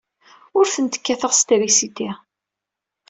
Ur 0.57 0.65
tent-kkateɣ 0.73 1.31
s 1.35 1.41
trisiti. 1.47 2.09